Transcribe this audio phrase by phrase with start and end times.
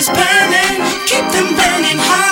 [0.00, 2.29] is burning, keep them burning high.